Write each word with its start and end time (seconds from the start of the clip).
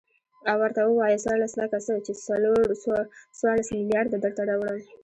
او 0.49 0.55
ورته 0.61 0.81
ووايه 0.85 1.19
څورلس 1.23 1.53
لکه 1.61 1.77
څه 1.85 1.93
،چې 2.05 2.13
څورلس 3.39 3.67
ملېارده 3.75 4.17
درته 4.25 4.41
راوړم. 4.49 4.79